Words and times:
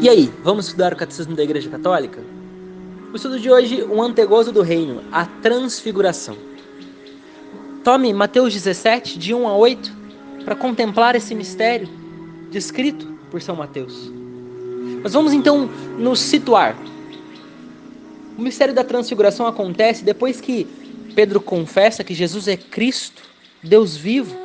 E 0.00 0.08
aí, 0.08 0.32
vamos 0.42 0.66
estudar 0.66 0.92
o 0.92 0.96
Catecismo 0.96 1.34
da 1.34 1.42
Igreja 1.42 1.68
Católica? 1.68 2.22
O 3.12 3.16
estudo 3.16 3.38
de 3.38 3.50
hoje, 3.50 3.82
o 3.82 4.02
antegozo 4.02 4.52
do 4.52 4.62
reino, 4.62 5.02
a 5.10 5.26
transfiguração. 5.26 6.36
Tome 7.82 8.12
Mateus 8.12 8.52
17, 8.54 9.18
de 9.18 9.34
1 9.34 9.48
a 9.48 9.56
8, 9.56 9.96
para 10.44 10.54
contemplar 10.54 11.14
esse 11.14 11.34
mistério 11.34 11.88
descrito 12.50 13.06
por 13.30 13.42
São 13.42 13.56
Mateus. 13.56 14.10
Mas 15.02 15.12
vamos 15.12 15.32
então 15.32 15.68
nos 15.98 16.20
situar. 16.20 16.76
O 18.36 18.42
mistério 18.42 18.74
da 18.74 18.84
transfiguração 18.84 19.46
acontece 19.46 20.04
depois 20.04 20.40
que 20.40 20.66
Pedro 21.14 21.40
confessa 21.40 22.04
que 22.04 22.14
Jesus 22.14 22.46
é 22.46 22.56
Cristo, 22.56 23.22
Deus 23.62 23.96
vivo. 23.96 24.36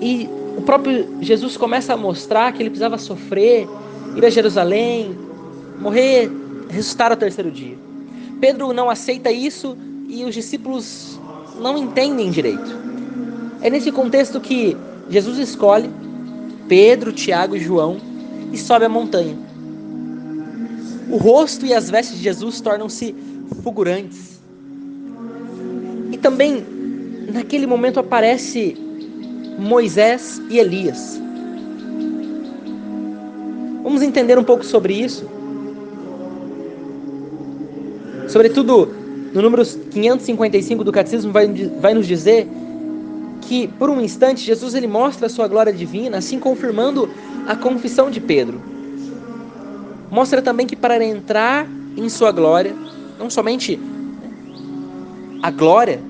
E 0.00 0.28
o 0.56 0.62
próprio 0.62 1.06
Jesus 1.20 1.56
começa 1.56 1.94
a 1.94 1.96
mostrar 1.96 2.52
que 2.52 2.62
ele 2.62 2.70
precisava 2.70 2.98
sofrer, 2.98 3.68
ir 4.16 4.24
a 4.24 4.30
Jerusalém, 4.30 5.16
morrer, 5.80 6.30
ressuscitar 6.68 7.10
ao 7.10 7.16
terceiro 7.16 7.50
dia. 7.50 7.76
Pedro 8.40 8.72
não 8.72 8.88
aceita 8.88 9.30
isso 9.30 9.76
e 10.08 10.24
os 10.24 10.34
discípulos 10.34 11.18
não 11.60 11.76
entendem 11.76 12.30
direito. 12.30 12.78
É 13.60 13.70
nesse 13.70 13.90
contexto 13.90 14.40
que 14.40 14.76
Jesus 15.08 15.38
escolhe 15.38 15.90
Pedro, 16.68 17.12
Tiago 17.12 17.56
e 17.56 17.60
João 17.60 17.98
e 18.52 18.58
sobe 18.58 18.84
a 18.84 18.88
montanha. 18.88 19.36
O 21.10 21.16
rosto 21.16 21.66
e 21.66 21.74
as 21.74 21.90
vestes 21.90 22.16
de 22.16 22.24
Jesus 22.24 22.60
tornam-se 22.60 23.14
fulgurantes. 23.62 24.40
E 26.12 26.16
também, 26.16 26.64
naquele 27.32 27.66
momento, 27.66 28.00
aparece 28.00 28.76
Moisés 29.58 30.40
e 30.50 30.58
Elias. 30.58 31.20
Vamos 33.82 34.02
entender 34.02 34.38
um 34.38 34.44
pouco 34.44 34.64
sobre 34.64 34.94
isso. 34.94 35.28
Sobretudo, 38.28 38.94
no 39.32 39.42
número 39.42 39.64
555 39.64 40.82
do 40.82 40.90
Catecismo, 40.90 41.30
vai, 41.30 41.46
vai 41.80 41.92
nos 41.94 42.06
dizer 42.06 42.48
que, 43.42 43.68
por 43.68 43.90
um 43.90 44.00
instante, 44.00 44.40
Jesus 44.40 44.74
ele 44.74 44.86
mostra 44.86 45.26
a 45.26 45.28
sua 45.28 45.46
glória 45.46 45.72
divina, 45.72 46.18
assim 46.18 46.38
confirmando 46.38 47.08
a 47.46 47.54
confissão 47.54 48.10
de 48.10 48.20
Pedro. 48.20 48.60
Mostra 50.10 50.40
também 50.40 50.66
que 50.66 50.76
para 50.76 51.04
entrar 51.04 51.68
em 51.96 52.08
sua 52.08 52.32
glória, 52.32 52.74
não 53.18 53.28
somente 53.28 53.78
a 55.42 55.50
glória, 55.50 56.00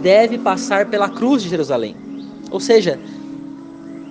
deve 0.00 0.38
passar 0.38 0.86
pela 0.86 1.08
cruz 1.08 1.42
de 1.42 1.48
Jerusalém. 1.48 2.05
Ou 2.50 2.60
seja, 2.60 2.98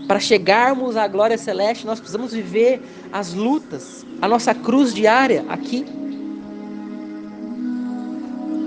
para 0.07 0.19
chegarmos 0.19 0.95
à 0.95 1.07
glória 1.07 1.37
celeste, 1.37 1.85
nós 1.85 1.99
precisamos 1.99 2.31
viver 2.31 2.81
as 3.11 3.33
lutas, 3.33 4.05
a 4.21 4.27
nossa 4.27 4.53
cruz 4.53 4.93
diária 4.93 5.43
aqui. 5.49 5.85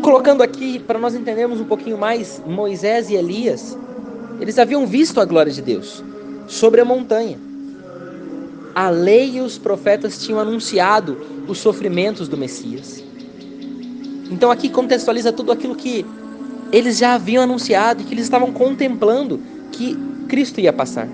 Colocando 0.02 0.42
aqui, 0.42 0.78
para 0.78 0.98
nós 0.98 1.14
entendermos 1.14 1.60
um 1.60 1.64
pouquinho 1.64 1.98
mais, 1.98 2.42
Moisés 2.46 3.10
e 3.10 3.14
Elias, 3.14 3.76
eles 4.40 4.58
haviam 4.58 4.86
visto 4.86 5.20
a 5.20 5.24
glória 5.24 5.52
de 5.52 5.62
Deus 5.62 6.02
sobre 6.46 6.80
a 6.80 6.84
montanha. 6.84 7.38
A 8.74 8.90
lei 8.90 9.36
e 9.36 9.40
os 9.40 9.58
profetas 9.58 10.24
tinham 10.24 10.40
anunciado 10.40 11.18
os 11.46 11.58
sofrimentos 11.58 12.28
do 12.28 12.36
Messias. 12.36 13.02
Então 14.30 14.50
aqui 14.50 14.68
contextualiza 14.68 15.32
tudo 15.32 15.52
aquilo 15.52 15.74
que 15.74 16.04
eles 16.70 16.98
já 16.98 17.14
haviam 17.14 17.42
anunciado 17.42 18.02
e 18.02 18.04
que 18.04 18.14
eles 18.14 18.24
estavam 18.24 18.52
contemplando 18.52 19.40
que 19.72 19.96
Cristo 20.28 20.60
ia 20.60 20.72
passar. 20.72 21.08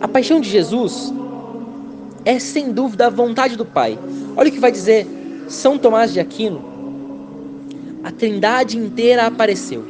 A 0.00 0.08
paixão 0.08 0.40
de 0.40 0.48
Jesus 0.48 1.12
é 2.24 2.38
sem 2.38 2.72
dúvida 2.72 3.06
a 3.06 3.10
vontade 3.10 3.56
do 3.56 3.64
Pai. 3.64 3.98
Olha 4.36 4.48
o 4.48 4.52
que 4.52 4.58
vai 4.58 4.72
dizer 4.72 5.06
São 5.48 5.78
Tomás 5.78 6.12
de 6.12 6.20
Aquino. 6.20 6.62
A 8.02 8.10
Trindade 8.10 8.76
inteira 8.76 9.26
apareceu. 9.26 9.84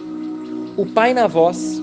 O 0.77 0.87
Pai 0.87 1.15
na 1.15 1.27
voz, 1.27 1.83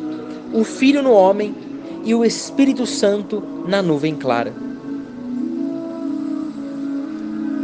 o 0.53 0.63
Filho 0.63 1.01
no 1.01 1.11
homem 1.11 1.55
e 2.03 2.13
o 2.13 2.23
Espírito 2.23 2.85
Santo 2.85 3.43
na 3.67 3.81
nuvem 3.81 4.15
clara. 4.15 4.53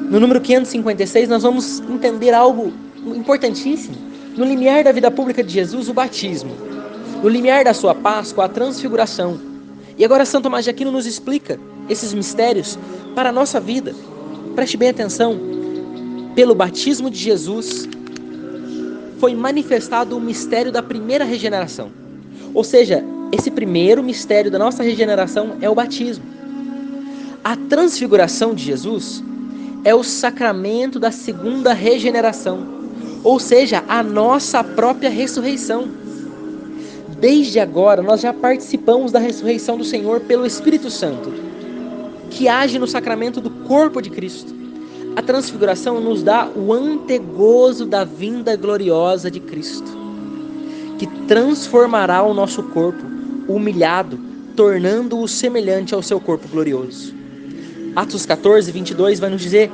No 0.09 0.19
número 0.19 0.39
556, 0.39 1.29
nós 1.29 1.43
vamos 1.43 1.79
entender 1.89 2.33
algo 2.33 2.71
importantíssimo. 3.05 4.04
No 4.37 4.43
limiar 4.43 4.83
da 4.83 4.91
vida 4.91 5.09
pública 5.09 5.41
de 5.41 5.53
Jesus, 5.53 5.87
o 5.87 5.93
batismo. 5.93 6.51
No 7.23 7.29
limiar 7.29 7.63
da 7.63 7.73
sua 7.73 7.95
Páscoa, 7.95 8.45
a 8.45 8.49
transfiguração. 8.49 9.39
E 9.97 10.03
agora 10.03 10.25
Santo 10.25 10.43
Tomás 10.43 10.65
de 10.65 10.71
Aquino 10.71 10.91
nos 10.91 11.05
explica 11.05 11.57
esses 11.87 12.13
mistérios 12.13 12.77
para 13.15 13.29
a 13.29 13.31
nossa 13.31 13.61
vida. 13.61 13.95
Preste 14.53 14.75
bem 14.75 14.89
atenção. 14.89 15.39
Pelo 16.35 16.53
batismo 16.53 17.09
de 17.09 17.17
Jesus, 17.17 17.87
foi 19.19 19.33
manifestado 19.33 20.17
o 20.17 20.21
mistério 20.21 20.69
da 20.69 20.83
primeira 20.83 21.23
regeneração. 21.23 21.89
Ou 22.53 22.63
seja, 22.63 23.05
esse 23.31 23.49
primeiro 23.49 24.03
mistério 24.03 24.51
da 24.51 24.59
nossa 24.59 24.83
regeneração 24.83 25.55
é 25.61 25.69
o 25.69 25.75
batismo. 25.75 26.25
A 27.41 27.55
transfiguração 27.55 28.53
de 28.53 28.65
Jesus 28.65 29.23
é 29.85 29.95
o 29.95 30.03
sacramento 30.03 30.99
da 30.99 31.11
segunda 31.11 31.71
regeneração 31.71 32.74
ou 33.25 33.39
seja, 33.39 33.83
a 33.87 34.03
nossa 34.03 34.63
própria 34.63 35.09
ressurreição. 35.09 35.89
Desde 37.19 37.59
agora, 37.59 38.03
nós 38.03 38.21
já 38.21 38.31
participamos 38.31 39.11
da 39.11 39.17
ressurreição 39.17 39.77
do 39.77 39.83
Senhor 39.83 40.21
pelo 40.21 40.45
Espírito 40.45 40.91
Santo, 40.91 41.33
que 42.29 42.47
age 42.47 42.77
no 42.77 42.85
sacramento 42.85 43.41
do 43.41 43.49
corpo 43.49 43.99
de 43.99 44.11
Cristo. 44.11 44.53
A 45.15 45.23
transfiguração 45.23 45.99
nos 45.99 46.21
dá 46.21 46.47
o 46.55 46.71
antegozo 46.71 47.85
da 47.85 48.03
vinda 48.03 48.55
gloriosa 48.55 49.31
de 49.31 49.39
Cristo, 49.39 49.89
que 50.99 51.07
transformará 51.27 52.21
o 52.21 52.33
nosso 52.33 52.61
corpo 52.61 53.03
humilhado, 53.47 54.19
tornando-o 54.55 55.27
semelhante 55.27 55.95
ao 55.95 56.03
seu 56.03 56.19
corpo 56.19 56.47
glorioso. 56.47 57.11
Atos 57.95 58.23
14, 58.23 58.71
22 58.71 59.19
vai 59.19 59.31
nos 59.31 59.41
dizer 59.41 59.71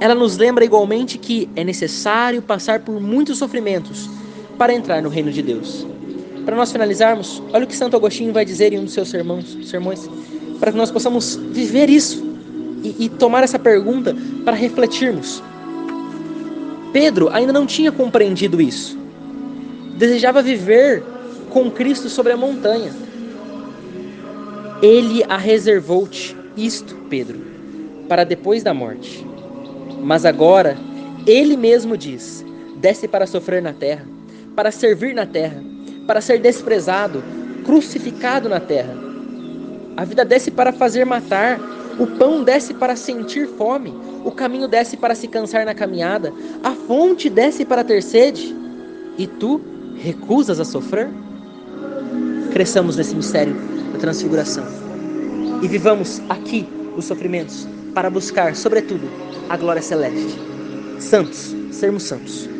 ela 0.00 0.14
nos 0.14 0.36
lembra 0.36 0.64
igualmente 0.64 1.18
que 1.18 1.48
é 1.56 1.64
necessário 1.64 2.42
passar 2.42 2.80
por 2.80 3.00
muitos 3.00 3.38
sofrimentos 3.38 4.08
para 4.58 4.74
entrar 4.74 5.02
no 5.02 5.08
reino 5.08 5.30
de 5.32 5.42
Deus. 5.42 5.86
Para 6.44 6.56
nós 6.56 6.70
finalizarmos, 6.70 7.42
olha 7.52 7.64
o 7.64 7.66
que 7.66 7.76
Santo 7.76 7.96
Agostinho 7.96 8.32
vai 8.32 8.44
dizer 8.44 8.72
em 8.72 8.78
um 8.78 8.84
dos 8.84 8.92
seus 8.92 9.08
sermões, 9.08 9.56
sermões 9.68 10.08
para 10.60 10.70
que 10.70 10.78
nós 10.78 10.90
possamos 10.90 11.36
viver 11.36 11.90
isso 11.90 12.24
e, 12.82 13.06
e 13.06 13.08
tomar 13.08 13.42
essa 13.42 13.58
pergunta 13.58 14.16
para 14.44 14.54
refletirmos. 14.54 15.42
Pedro 16.92 17.28
ainda 17.30 17.52
não 17.52 17.66
tinha 17.66 17.90
compreendido 17.90 18.60
isso. 18.60 18.98
Desejava 19.96 20.42
viver 20.42 21.02
com 21.50 21.70
Cristo 21.70 22.08
sobre 22.08 22.32
a 22.32 22.36
montanha. 22.36 22.92
Ele 24.82 25.24
a 25.28 25.36
reservou-te, 25.36 26.36
isto, 26.56 26.94
Pedro, 27.08 27.40
para 28.08 28.24
depois 28.24 28.62
da 28.62 28.72
morte. 28.72 29.26
Mas 30.06 30.24
agora, 30.24 30.78
ele 31.26 31.56
mesmo 31.56 31.96
diz: 31.96 32.44
desce 32.76 33.08
para 33.08 33.26
sofrer 33.26 33.60
na 33.60 33.72
terra, 33.72 34.06
para 34.54 34.70
servir 34.70 35.12
na 35.12 35.26
terra, 35.26 35.60
para 36.06 36.20
ser 36.20 36.38
desprezado, 36.38 37.24
crucificado 37.64 38.48
na 38.48 38.60
terra. 38.60 38.94
A 39.96 40.04
vida 40.04 40.24
desce 40.24 40.52
para 40.52 40.72
fazer 40.72 41.04
matar, 41.04 41.58
o 41.98 42.06
pão 42.06 42.44
desce 42.44 42.72
para 42.72 42.94
sentir 42.94 43.48
fome, 43.48 43.92
o 44.24 44.30
caminho 44.30 44.68
desce 44.68 44.96
para 44.96 45.16
se 45.16 45.26
cansar 45.26 45.66
na 45.66 45.74
caminhada, 45.74 46.32
a 46.62 46.70
fonte 46.70 47.28
desce 47.28 47.64
para 47.64 47.82
ter 47.82 48.00
sede. 48.00 48.54
E 49.18 49.26
tu 49.26 49.60
recusas 49.96 50.60
a 50.60 50.64
sofrer? 50.64 51.08
Cresçamos 52.52 52.96
nesse 52.96 53.16
mistério 53.16 53.56
da 53.92 53.98
transfiguração 53.98 54.64
e 55.60 55.66
vivamos 55.66 56.22
aqui 56.28 56.68
os 56.96 57.06
sofrimentos 57.06 57.66
para 57.92 58.08
buscar, 58.08 58.54
sobretudo, 58.54 59.25
a 59.48 59.56
glória 59.56 59.82
celeste. 59.82 60.38
Santos, 60.98 61.54
sermos 61.70 62.02
santos. 62.04 62.55